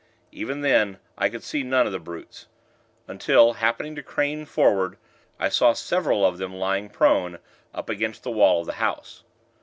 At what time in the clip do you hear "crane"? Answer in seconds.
4.01-4.47